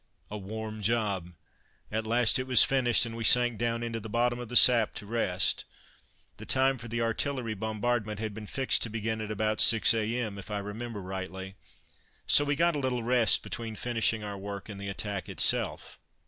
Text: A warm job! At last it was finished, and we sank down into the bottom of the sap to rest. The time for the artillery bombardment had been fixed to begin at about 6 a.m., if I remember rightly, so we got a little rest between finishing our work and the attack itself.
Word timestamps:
A 0.31 0.37
warm 0.39 0.81
job! 0.81 1.33
At 1.91 2.07
last 2.07 2.39
it 2.39 2.47
was 2.47 2.63
finished, 2.63 3.05
and 3.05 3.15
we 3.15 3.23
sank 3.23 3.59
down 3.59 3.83
into 3.83 3.99
the 3.99 4.09
bottom 4.09 4.39
of 4.39 4.49
the 4.49 4.55
sap 4.55 4.95
to 4.95 5.05
rest. 5.05 5.63
The 6.37 6.45
time 6.47 6.79
for 6.79 6.87
the 6.87 7.01
artillery 7.03 7.53
bombardment 7.53 8.19
had 8.19 8.33
been 8.33 8.47
fixed 8.47 8.81
to 8.81 8.89
begin 8.89 9.21
at 9.21 9.29
about 9.29 9.61
6 9.61 9.93
a.m., 9.93 10.39
if 10.39 10.49
I 10.49 10.57
remember 10.57 11.03
rightly, 11.03 11.53
so 12.25 12.43
we 12.43 12.55
got 12.55 12.75
a 12.75 12.79
little 12.79 13.03
rest 13.03 13.43
between 13.43 13.75
finishing 13.75 14.23
our 14.23 14.39
work 14.39 14.69
and 14.69 14.81
the 14.81 14.89
attack 14.89 15.29
itself. 15.29 15.99